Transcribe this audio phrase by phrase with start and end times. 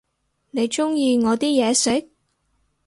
[0.49, 2.09] 你鍾意我啲嘢食？